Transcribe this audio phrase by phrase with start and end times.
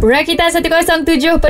[0.00, 1.44] Rakita 107.9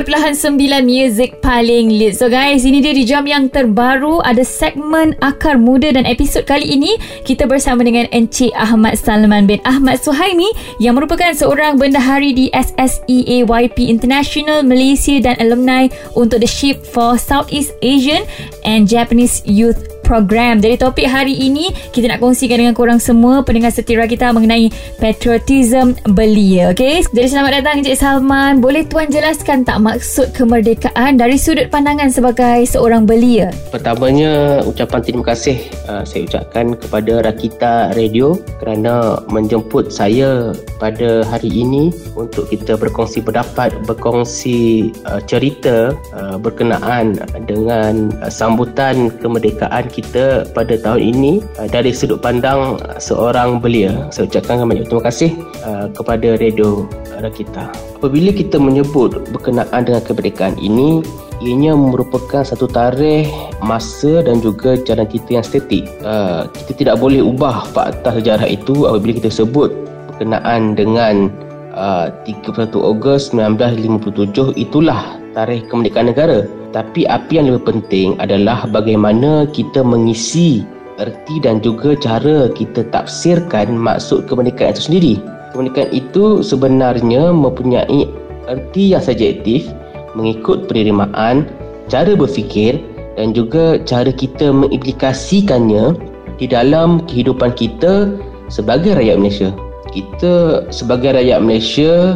[0.83, 4.19] Music paling lead So guys, ini dia di jam yang terbaru.
[4.27, 6.99] Ada segmen Akar Muda Dan episod kali ini.
[7.23, 10.51] Kita bersama dengan Encik Ahmad Salman bin Ahmad Suhaimi
[10.83, 15.87] Yang merupakan seorang bendahari di SSEAYP International Malaysia dan alumni
[16.19, 18.27] Untuk the Ship for Southeast Asian
[18.67, 20.59] and Japanese Youth program.
[20.59, 24.67] Jadi topik hari ini kita nak kongsikan dengan korang semua pendengar setia kita mengenai
[24.99, 26.75] patriotism belia.
[26.75, 26.99] Okay?
[27.15, 28.59] Jadi selamat datang Encik Salman.
[28.59, 33.55] Boleh tuan jelaskan tak maksud kemerdekaan dari sudut pandangan sebagai seorang belia?
[33.71, 40.51] Pertamanya ucapan terima kasih uh, saya ucapkan kepada Rakita Radio kerana menjemput saya
[40.81, 49.13] pada hari ini untuk kita berkongsi pendapat, berkongsi uh, cerita uh, berkenaan dengan uh, sambutan
[49.21, 54.09] kemerdekaan kita kita pada tahun ini uh, dari sudut pandang seorang belia.
[54.09, 55.31] Saya ucapkan banyak terima kasih
[55.63, 56.89] uh, kepada radio
[57.29, 57.69] kita.
[58.01, 61.05] Apabila kita menyebut berkenaan dengan kemerdekaan ini,
[61.45, 63.29] ianya merupakan satu tarikh
[63.61, 65.85] masa dan juga jalan kita yang statik.
[66.01, 69.69] Uh, kita tidak boleh ubah fakta sejarah itu apabila kita sebut
[70.09, 71.29] berkenaan dengan
[71.77, 76.45] uh, 31 Ogos 1957 itulah tarikh kemerdekaan negara.
[76.71, 80.63] Tapi apa yang lebih penting adalah bagaimana kita mengisi
[81.03, 85.13] erti dan juga cara kita tafsirkan maksud kemerdekaan itu sendiri.
[85.51, 88.07] Kemerdekaan itu sebenarnya mempunyai
[88.47, 89.67] erti yang subjektif
[90.15, 91.47] mengikut penerimaan,
[91.91, 92.79] cara berfikir
[93.19, 95.99] dan juga cara kita mengimplikasikannya
[96.39, 98.15] di dalam kehidupan kita
[98.47, 99.51] sebagai rakyat Malaysia.
[99.91, 102.15] Kita sebagai rakyat Malaysia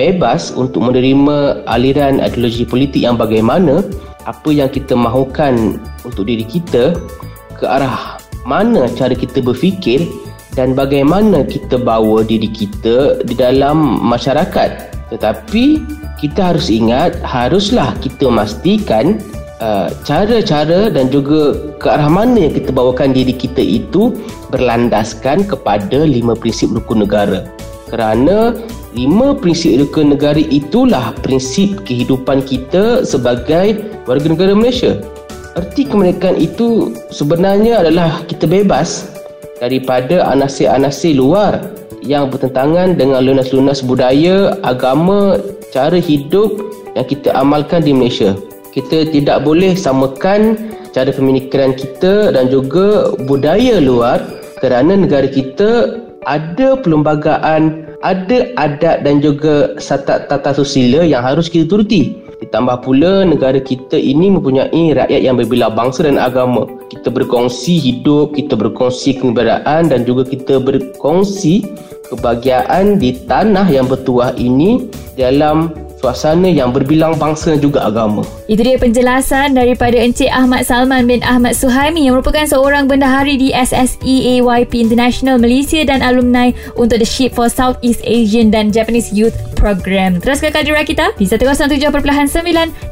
[0.00, 3.84] bebas untuk menerima aliran ideologi politik yang bagaimana
[4.24, 5.76] apa yang kita mahukan
[6.08, 6.96] untuk diri kita
[7.60, 8.16] ke arah
[8.48, 10.08] mana cara kita berfikir
[10.56, 14.96] dan bagaimana kita bawa diri kita di dalam masyarakat.
[15.12, 15.64] Tetapi
[16.18, 19.20] kita harus ingat haruslah kita memastikan
[19.60, 24.14] uh, cara-cara dan juga ke arah mana yang kita bawakan diri kita itu
[24.52, 27.46] berlandaskan kepada lima prinsip rukun negara
[27.90, 28.54] kerana
[28.94, 34.98] lima prinsip rukun negara itulah prinsip kehidupan kita sebagai warga negara Malaysia.
[35.58, 39.10] Erti kemerdekaan itu sebenarnya adalah kita bebas
[39.58, 41.58] daripada anasir-anasir luar
[42.00, 45.36] yang bertentangan dengan lunas-lunas budaya, agama,
[45.74, 46.54] cara hidup
[46.96, 48.34] yang kita amalkan di Malaysia.
[48.70, 54.22] Kita tidak boleh samakan cara pemikiran kita dan juga budaya luar
[54.62, 61.68] kerana negara kita ada perlembagaan ada adat dan juga tata, tata susila yang harus kita
[61.68, 62.16] turuti.
[62.40, 66.64] Ditambah pula negara kita ini mempunyai rakyat yang berbila bangsa dan agama.
[66.88, 71.68] Kita berkongsi hidup, kita berkongsi keberadaan dan juga kita berkongsi
[72.08, 74.88] kebahagiaan di tanah yang bertuah ini
[75.20, 75.68] dalam
[76.00, 78.24] suasana yang berbilang bangsa juga agama.
[78.48, 83.52] Itu dia penjelasan daripada Encik Ahmad Salman bin Ahmad Suhaimi yang merupakan seorang bendahari di
[83.52, 86.48] SSEAYP International Malaysia dan alumni
[86.80, 90.16] untuk The Ship for Southeast Asian dan Japanese Youth Program.
[90.24, 91.92] Teruskan kaji Rakita di 107.9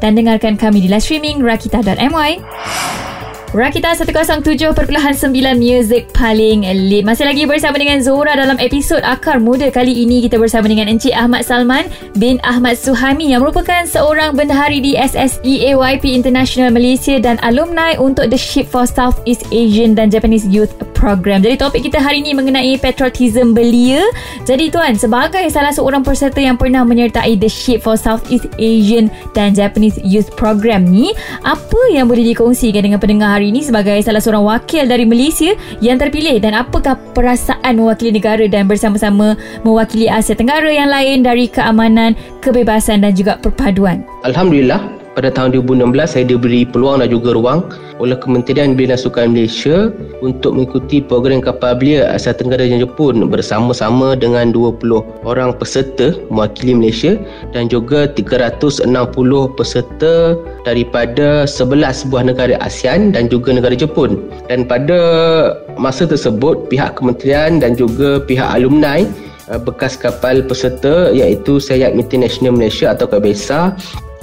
[0.04, 3.07] dan dengarkan kami di live streaming rakita.my.
[3.48, 4.76] Rakita 107.9
[5.56, 7.00] Music paling elite.
[7.00, 10.20] Masih lagi bersama dengan Zora dalam episod Akar Muda Kali ini.
[10.20, 11.88] Kita bersama dengan Encik Ahmad Salman
[12.20, 18.37] bin Ahmad Suhami Yang merupakan seorang bendahari di SSEAYP International Malaysia Dan alumni untuk The
[18.37, 21.41] Ship for Southeast Asian dan Japanese Youth Program.
[21.41, 24.04] Jadi topik kita hari ini mengenai patriotism belia.
[24.44, 29.56] Jadi tuan, sebagai salah seorang peserta yang pernah menyertai The Ship for Southeast Asian dan
[29.56, 31.16] Japanese Youth Program ni
[31.48, 35.94] Apa yang boleh dikongsikan dengan pendengar hari ini sebagai salah seorang wakil dari Malaysia yang
[35.94, 42.19] terpilih dan apakah perasaan mewakili negara dan bersama-sama mewakili Asia Tenggara yang lain dari keamanan,
[42.43, 44.03] kebebasan dan juga perpaduan.
[44.26, 47.66] Alhamdulillah pada tahun 2016 saya diberi peluang dan juga ruang
[47.98, 49.90] oleh Kementerian dan Sukan Malaysia
[50.22, 54.78] untuk mengikuti program kapal belia Asia Tenggara dan Jepun bersama-sama dengan 20
[55.26, 57.19] orang peserta mewakili Malaysia
[57.50, 58.87] dan juga 360
[59.58, 64.31] peserta daripada 11 buah negara ASEAN dan juga negara Jepun.
[64.46, 65.00] Dan pada
[65.75, 69.02] masa tersebut pihak kementerian dan juga pihak alumni
[69.50, 73.75] eh, bekas kapal peserta iaitu Sayap International Malaysia atau KBSA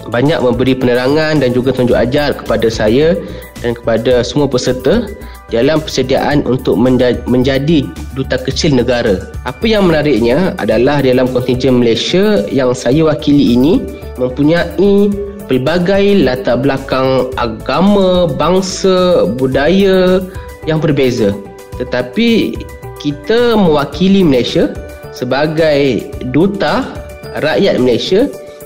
[0.09, 3.17] banyak memberi penerangan dan juga tunjuk ajar kepada saya
[3.61, 5.09] dan kepada semua peserta
[5.53, 6.77] dalam persediaan untuk
[7.25, 7.85] menjadi
[8.17, 9.29] duta kecil negara.
[9.45, 13.81] Apa yang menariknya adalah dalam kontingen Malaysia yang saya wakili ini
[14.17, 15.13] mempunyai
[15.45, 20.21] pelbagai latar belakang agama, bangsa, budaya
[20.65, 21.29] yang berbeza.
[21.77, 22.57] Tetapi
[22.97, 24.73] kita mewakili Malaysia
[25.13, 26.89] sebagai duta
[27.37, 28.25] rakyat Malaysia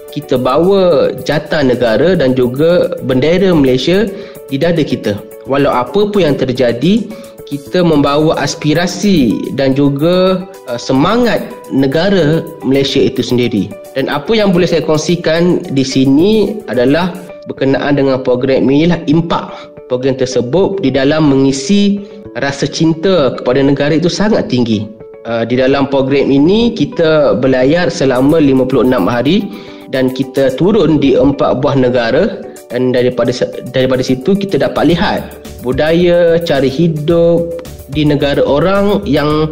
[0.09, 4.09] kita bawa jata negara dan juga bendera Malaysia
[4.49, 5.17] di dada kita.
[5.45, 7.09] Walau apa pun yang terjadi,
[7.49, 11.41] kita membawa aspirasi dan juga uh, semangat
[11.73, 13.73] negara Malaysia itu sendiri.
[13.97, 17.09] Dan apa yang boleh saya kongsikan di sini adalah
[17.49, 19.49] berkenaan dengan program inilah impak.
[19.89, 22.05] Program tersebut di dalam mengisi
[22.37, 24.85] rasa cinta kepada negara itu sangat tinggi.
[25.25, 29.49] Uh, di dalam program ini kita berlayar selama 56 hari
[29.89, 33.33] dan kita turun di empat buah negara dan daripada
[33.73, 35.21] daripada situ kita dapat lihat
[35.65, 39.49] budaya, cara hidup di negara orang yang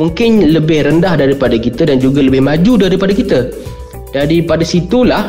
[0.00, 3.52] mungkin lebih rendah daripada kita dan juga lebih maju daripada kita.
[4.14, 5.26] Daripada situlah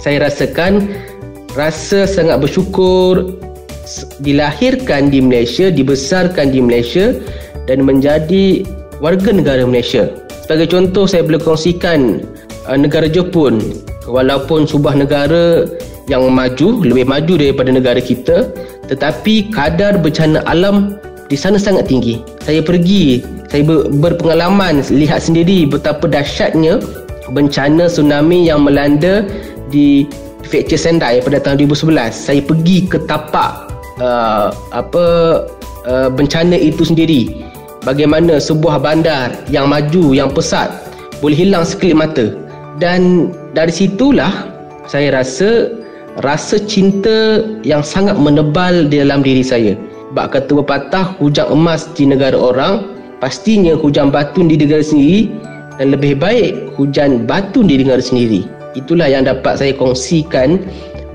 [0.00, 0.88] saya rasakan
[1.56, 3.36] rasa sangat bersyukur
[4.24, 7.12] dilahirkan di Malaysia, dibesarkan di Malaysia
[7.66, 8.64] dan menjadi
[9.02, 10.08] warga negara Malaysia.
[10.42, 12.22] Sebagai contoh saya boleh kongsikan
[12.66, 13.60] uh, negara Jepun.
[14.10, 15.66] Walaupun sebuah negara
[16.10, 18.50] yang maju lebih maju daripada negara kita
[18.90, 20.98] tetapi kadar bencana alam
[21.30, 22.20] di sana sangat tinggi.
[22.42, 26.82] Saya pergi saya ber, berpengalaman lihat sendiri betapa dahsyatnya
[27.32, 29.24] bencana tsunami yang melanda
[29.70, 30.04] di
[30.42, 33.72] Prefecture Sendai pada tahun 2011 saya pergi ke tapak
[34.02, 35.04] uh, apa
[35.86, 37.46] uh, bencana itu sendiri.
[37.82, 40.70] Bagaimana sebuah bandar yang maju yang pesat
[41.18, 42.41] boleh hilang sekelip mata
[42.80, 44.48] dan dari situlah
[44.88, 45.72] saya rasa
[46.20, 49.72] rasa cinta yang sangat menebal di dalam diri saya.
[50.12, 55.32] Bak kata pepatah hujan emas di negara orang, pastinya hujan batu di negara sendiri
[55.80, 58.44] dan lebih baik hujan batu di negara sendiri.
[58.76, 60.60] Itulah yang dapat saya kongsikan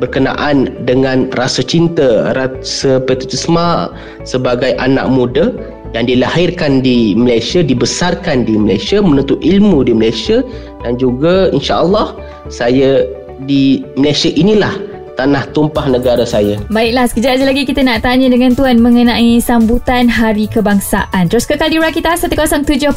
[0.01, 3.93] berkenaan dengan rasa cinta, rasa patriotisme
[4.25, 5.53] sebagai anak muda
[5.95, 10.43] yang dilahirkan di Malaysia, dibesarkan di Malaysia, menuntut ilmu di Malaysia
[10.83, 12.15] dan juga insya-Allah
[12.51, 13.07] saya
[13.45, 14.87] di Malaysia inilah
[15.17, 16.61] tanah tumpah negara saya.
[16.69, 21.25] Baiklah, sekejap lagi kita nak tanya dengan Tuan mengenai sambutan Hari Kebangsaan.
[21.27, 22.93] Terus kekal di Rakita 107.9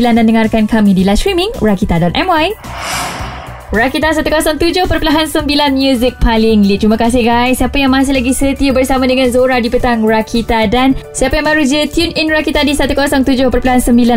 [0.00, 3.19] dan dengarkan kami di live streaming rakita.my.
[3.70, 4.90] Rakita 107.9
[5.78, 6.82] Music paling lit.
[6.82, 7.62] Terima kasih guys.
[7.62, 11.62] Siapa yang masih lagi setia bersama dengan Zora di petang Rakita Dan siapa yang baru
[11.62, 13.46] je tune in Rakita di 107.9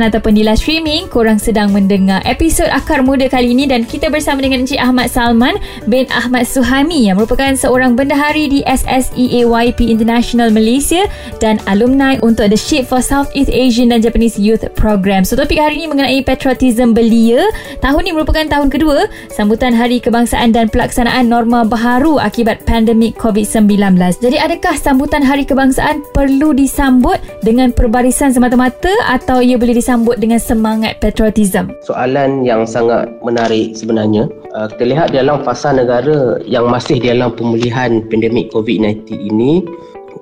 [0.09, 4.41] Ataupun di live streaming Korang sedang mendengar episod Akar Muda kali ini Dan kita bersama
[4.41, 11.05] dengan Encik Ahmad Salman bin Ahmad Suhami Yang merupakan seorang bendahari di SSEAYP International Malaysia
[11.37, 15.21] Dan alumni untuk The Shape for Southeast Asian dan Japanese Youth Program.
[15.21, 17.45] So topik hari ini mengenai patriotism belia.
[17.85, 19.05] Tahun ini merupakan tahun kedua
[19.43, 23.99] sambutan Hari Kebangsaan dan pelaksanaan norma baharu akibat pandemik COVID-19.
[24.23, 30.39] Jadi adakah sambutan Hari Kebangsaan perlu disambut dengan perbarisan semata-mata atau ia boleh disambut dengan
[30.39, 31.75] semangat patriotism?
[31.83, 34.31] Soalan yang sangat menarik sebenarnya.
[34.55, 39.59] Uh, kita lihat dalam fasa negara yang masih dalam pemulihan pandemik COVID-19 ini,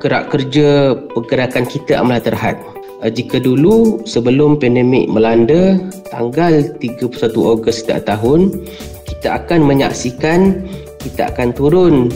[0.01, 2.57] gerak kerja pergerakan kita amat terhad.
[3.05, 5.77] Uh, jika dulu sebelum pandemik melanda
[6.09, 8.49] tanggal 31 Ogos setiap tahun
[9.11, 10.63] kita akan menyaksikan
[11.03, 12.07] kita akan turun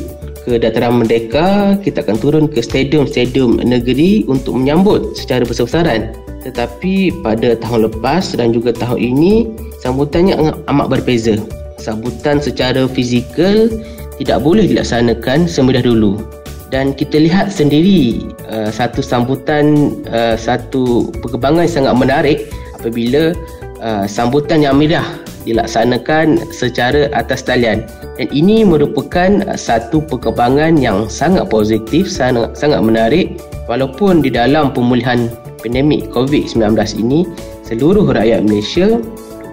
[0.46, 6.14] ke dataran merdeka kita akan turun ke stadium-stadium negeri untuk menyambut secara besar-besaran.
[6.46, 9.34] Tetapi pada tahun lepas dan juga tahun ini
[9.82, 10.38] sambutannya
[10.70, 11.42] amat berbeza.
[11.82, 13.74] Sambutan secara fizikal
[14.22, 16.22] tidak boleh dilaksanakan semudah dulu.
[16.70, 22.38] Dan kita lihat sendiri uh, satu sambutan uh, satu perkembangan sangat menarik
[22.78, 23.34] apabila
[23.82, 27.86] uh, sambutan yang mirah dilaksanakan secara atas talian
[28.18, 33.38] dan ini merupakan satu perkembangan yang sangat positif sangat sangat menarik
[33.70, 35.30] walaupun di dalam pemulihan
[35.62, 37.30] pandemik COVID-19 ini
[37.62, 39.00] seluruh rakyat Malaysia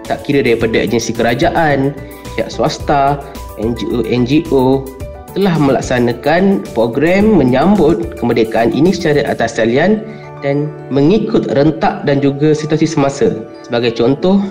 [0.09, 1.95] tak kira daripada agensi kerajaan
[2.35, 3.21] pihak swasta
[3.61, 4.89] NGO-NGO
[5.33, 10.05] telah melaksanakan program menyambut kemerdekaan ini secara atas talian
[10.45, 13.47] dan mengikut rentak dan juga situasi semasa.
[13.65, 14.43] Sebagai contoh,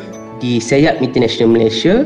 [0.42, 2.04] di Sayap International Malaysia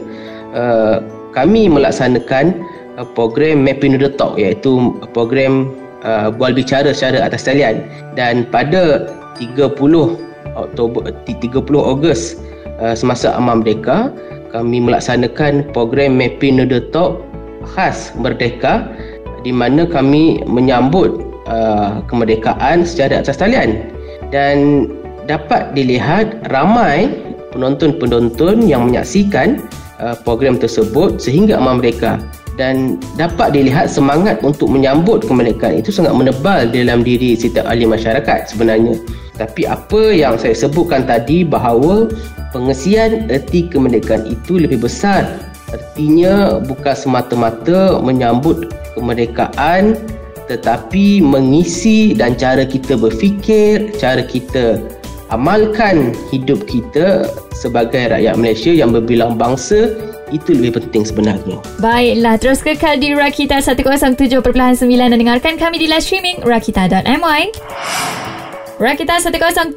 [0.51, 0.99] uh,
[1.31, 2.61] kami melaksanakan
[2.99, 5.71] uh, program Mapping the Talk iaitu program
[6.03, 7.87] uh, bual bicara secara atas talian.
[8.13, 9.79] Dan pada 30
[10.55, 12.37] Oktober 30 Ogos
[12.83, 14.11] uh, semasa Amal Merdeka
[14.51, 17.23] kami melaksanakan program Mapping the Talk
[17.75, 18.87] khas Merdeka
[19.43, 23.91] di mana kami menyambut uh, kemerdekaan secara atas talian.
[24.33, 24.89] Dan
[25.29, 27.09] dapat dilihat ramai
[27.55, 29.63] penonton-penonton yang menyaksikan
[30.03, 32.19] uh, program tersebut sehingga amal mereka
[32.59, 38.47] dan dapat dilihat semangat untuk menyambut kemerdekaan itu sangat menebal dalam diri setiap ahli masyarakat
[38.47, 38.99] sebenarnya.
[39.35, 42.07] Tapi apa yang saya sebutkan tadi bahawa
[42.55, 45.27] pengesian erti kemerdekaan itu lebih besar.
[45.75, 49.99] Artinya bukan semata-mata menyambut kemerdekaan
[50.45, 54.77] tetapi mengisi dan cara kita berfikir, cara kita
[55.33, 59.93] amalkan hidup kita sebagai rakyat Malaysia yang berbilang bangsa
[60.33, 61.57] itu lebih penting sebenarnya.
[61.77, 64.41] Baiklah, terus kekal di Rakita 107.9
[64.81, 68.34] dan dengarkan kami di live streaming rakita.my.
[68.75, 69.71] Rakita 107.9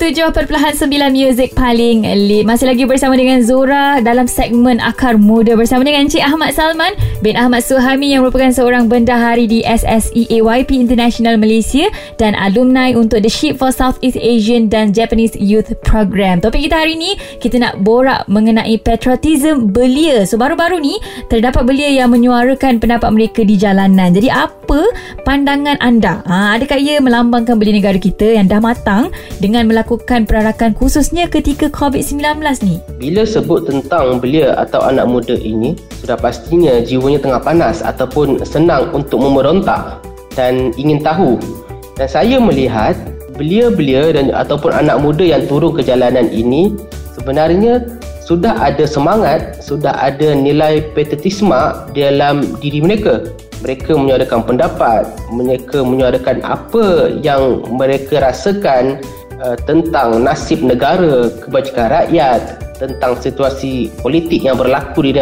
[1.15, 6.19] Music paling lit Masih lagi bersama dengan Zora Dalam segmen Akar Muda Bersama dengan Encik
[6.19, 11.87] Ahmad Salman Bin Ahmad Suhami Yang merupakan seorang bendahari Di SSEAYP International Malaysia
[12.19, 16.43] Dan alumni untuk The Ship for Southeast Asian Dan Japanese Youth Program.
[16.43, 20.27] Topik kita hari ini Kita nak borak mengenai patriotism belia.
[20.27, 20.99] So baru-baru ni
[21.31, 24.11] Terdapat belia yang menyuarakan pendapat mereka di jalanan.
[24.11, 24.91] Jadi apa
[25.23, 26.19] pandangan anda?
[26.27, 29.13] Ha, adakah ia melambangkan belia negara kita Yang dah mati datang
[29.45, 32.81] dengan melakukan perarakan khususnya ketika COVID-19 ni?
[32.97, 38.89] Bila sebut tentang belia atau anak muda ini, sudah pastinya jiwanya tengah panas ataupun senang
[38.97, 40.01] untuk memerontak
[40.33, 41.37] dan ingin tahu.
[42.01, 42.97] Dan saya melihat
[43.37, 46.73] belia-belia dan ataupun anak muda yang turun ke jalanan ini
[47.13, 47.85] sebenarnya
[48.25, 53.21] sudah ada semangat, sudah ada nilai patriotisme dalam diri mereka
[53.63, 55.03] mereka menyuarakan pendapat,
[55.35, 59.03] mereka menyuarakan apa yang mereka rasakan
[59.43, 65.13] uh, tentang nasib negara, kebajikan rakyat, tentang situasi politik yang berlaku di,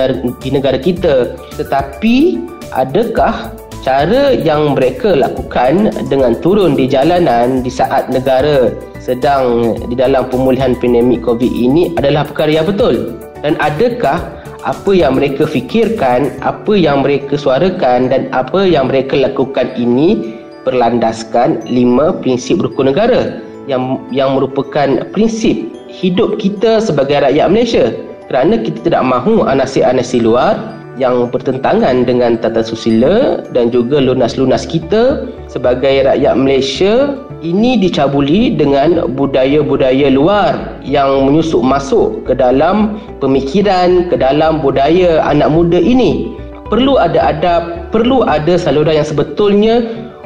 [0.45, 1.33] di negara kita.
[1.57, 2.37] Tetapi
[2.76, 3.50] adakah
[3.81, 10.75] cara yang mereka lakukan dengan turun di jalanan di saat negara sedang di dalam pemulihan
[10.76, 13.16] pandemik COVID ini adalah perkara yang betul?
[13.40, 14.36] Dan adakah
[14.66, 21.62] apa yang mereka fikirkan, apa yang mereka suarakan dan apa yang mereka lakukan ini berlandaskan
[21.70, 23.38] lima prinsip rukun negara
[23.70, 27.94] yang yang merupakan prinsip hidup kita sebagai rakyat Malaysia.
[28.26, 30.58] Kerana kita tidak mahu anasi-anasi luar
[30.99, 37.14] yang bertentangan dengan tata susila dan juga lunas-lunas kita sebagai rakyat Malaysia
[37.45, 45.52] ini dicabuli dengan budaya-budaya luar yang menyusup masuk ke dalam pemikiran, ke dalam budaya anak
[45.52, 46.33] muda ini.
[46.66, 49.85] Perlu ada adab, perlu ada saluran yang sebetulnya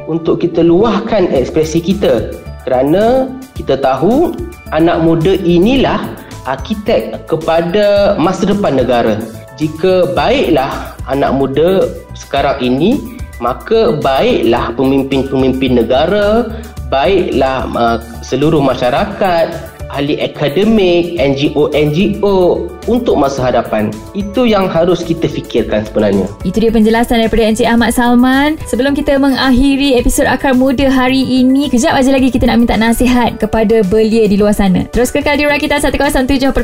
[0.09, 2.33] untuk kita luahkan ekspresi kita.
[2.65, 4.33] Kerana kita tahu
[4.73, 6.01] anak muda inilah
[6.49, 9.21] arkitek kepada masa depan negara.
[9.61, 11.85] Jika baiklah anak muda
[12.17, 16.53] sekarang ini, maka baiklah pemimpin-pemimpin negara,
[16.93, 23.91] baiklah uh, seluruh masyarakat, ahli akademik, NGO-NGO untuk masa hadapan.
[24.15, 26.25] Itu yang harus kita fikirkan sebenarnya.
[26.47, 28.55] Itu dia penjelasan daripada Encik Ahmad Salman.
[28.71, 33.35] Sebelum kita mengakhiri episod Akar Muda hari ini, kejap aja lagi kita nak minta nasihat
[33.35, 34.87] kepada belia di luar sana.
[34.95, 36.55] Terus kekal di Rakita 107.9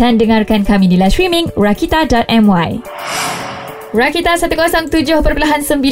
[0.00, 2.80] dan dengarkan kami di live streaming rakita.my.
[3.92, 5.20] Rakita 107.9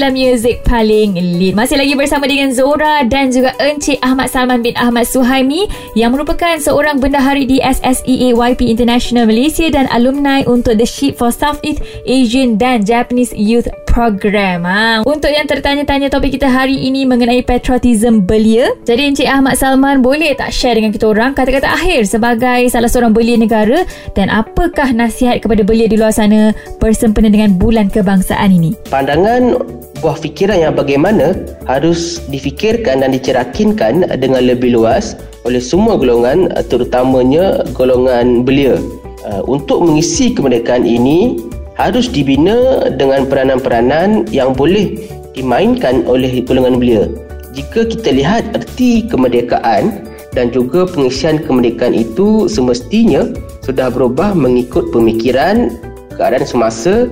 [0.08, 1.52] Music paling lit.
[1.52, 6.56] Masih lagi bersama dengan Zora Dan juga Encik Ahmad Salman bin Ahmad Suhaimi Yang merupakan
[6.56, 12.88] seorang bendahari di SSEAYP International Malaysia Dan alumni untuk The Ship for Southeast Asian dan
[12.88, 13.68] Japanese Youth
[14.00, 15.04] Program ha.
[15.04, 20.32] Untuk yang tertanya-tanya topik kita hari ini Mengenai patriotism belia Jadi Encik Ahmad Salman boleh
[20.32, 23.84] tak share dengan kita orang Kata-kata akhir sebagai salah seorang belia negara
[24.16, 28.72] Dan apakah nasihat kepada belia di luar sana Bersempena dengan bulan kebangsaan ini?
[28.88, 29.60] Pandangan
[30.00, 31.36] buah fikiran yang bagaimana
[31.68, 35.12] harus difikirkan dan dicerakinkan dengan lebih luas
[35.44, 38.80] oleh semua golongan terutamanya golongan belia.
[39.20, 41.36] Uh, untuk mengisi kemerdekaan ini
[41.80, 45.00] harus dibina dengan peranan-peranan yang boleh
[45.32, 47.08] dimainkan oleh golongan belia.
[47.56, 50.04] Jika kita lihat erti kemerdekaan
[50.36, 53.32] dan juga pengisian kemerdekaan itu semestinya
[53.64, 55.72] sudah berubah mengikut pemikiran
[56.14, 57.08] keadaan semasa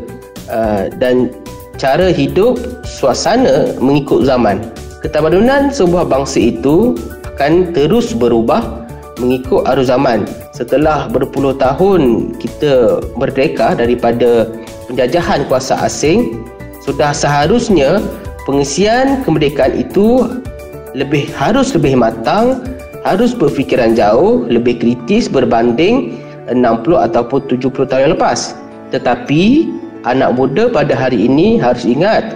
[0.48, 1.28] Uh, dan
[1.76, 2.56] cara hidup
[2.88, 4.64] suasana mengikut zaman.
[5.04, 6.96] Ketamadunan sebuah bangsa itu
[7.36, 8.64] akan terus berubah
[9.20, 10.24] mengikut arus zaman.
[10.58, 14.50] Setelah berpuluh tahun kita merdeka daripada
[14.90, 16.42] penjajahan kuasa asing,
[16.82, 18.02] sudah seharusnya
[18.42, 20.26] pengisian kemerdekaan itu
[20.98, 22.66] lebih harus lebih matang,
[23.06, 26.18] harus berfikiran jauh, lebih kritis berbanding
[26.50, 26.58] 60
[27.06, 28.58] ataupun 70 tahun yang lepas.
[28.90, 29.70] Tetapi
[30.10, 32.34] anak muda pada hari ini harus ingat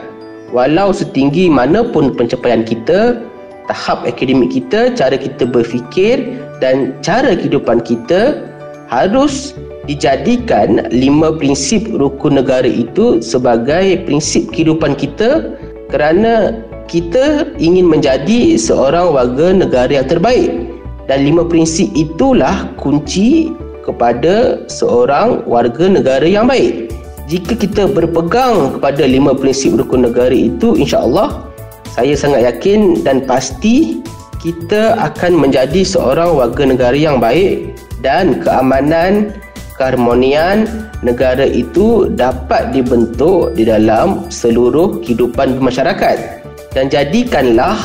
[0.54, 3.18] walau setinggi manapun pencapaian kita
[3.66, 8.46] tahap akademik kita cara kita berfikir dan cara kehidupan kita
[8.86, 9.58] harus
[9.90, 15.58] dijadikan lima prinsip rukun negara itu sebagai prinsip kehidupan kita
[15.90, 20.70] kerana kita ingin menjadi seorang warga negara yang terbaik.
[21.10, 23.50] Dan lima prinsip itulah kunci
[23.82, 26.94] kepada seorang warga negara yang baik.
[27.26, 31.42] Jika kita berpegang kepada lima prinsip rukun negara itu insya-Allah
[31.90, 34.00] saya sangat yakin dan pasti
[34.42, 39.38] kita akan menjadi seorang warga negara yang baik dan keamanan
[39.78, 40.66] keharmonian
[41.06, 46.42] negara itu dapat dibentuk di dalam seluruh kehidupan masyarakat
[46.74, 47.78] dan jadikanlah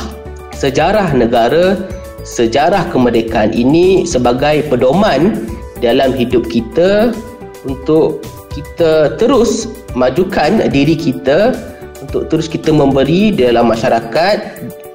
[0.50, 1.78] sejarah negara
[2.26, 5.46] sejarah kemerdekaan ini sebagai pedoman
[5.78, 7.14] dalam hidup kita
[7.62, 8.18] untuk
[8.50, 11.54] kita terus majukan diri kita
[12.02, 14.38] untuk terus kita memberi dalam masyarakat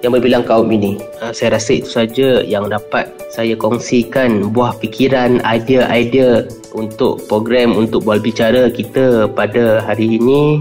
[0.04, 1.00] yang berbilang kaum ini.
[1.24, 6.46] Ah, saya rasa itu saja yang dapat saya kongsikan buah fikiran, idea-idea
[6.76, 10.60] untuk program untuk bual bicara kita pada hari ini.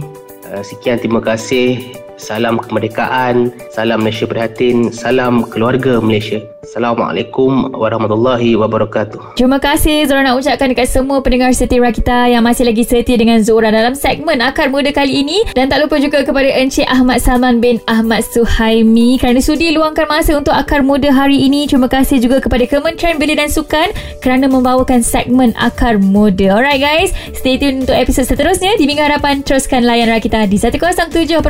[0.49, 1.83] Ah, sekian terima kasih.
[2.23, 6.39] Salam kemerdekaan, salam Malaysia Berhatin, salam keluarga Malaysia.
[6.63, 9.35] Assalamualaikum warahmatullahi wabarakatuh.
[9.35, 13.43] Terima kasih Zora nak ucapkan dekat semua pendengar setia kita yang masih lagi setia dengan
[13.43, 15.43] Zora dalam segmen Akar Muda kali ini.
[15.59, 20.39] Dan tak lupa juga kepada Encik Ahmad Salman bin Ahmad Suhaimi kerana sudi luangkan masa
[20.39, 21.67] untuk Akar Muda hari ini.
[21.67, 23.91] Terima kasih juga kepada Kementerian Belia dan Sukan
[24.23, 26.55] kerana membawakan segmen Akar Muda.
[26.55, 28.79] Alright guys, stay tune untuk episod seterusnya.
[28.79, 31.43] Di minggu hadapan, teruskan layan Rakita di 107.9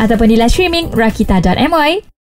[0.00, 2.10] ataupun di live streaming rakita.my.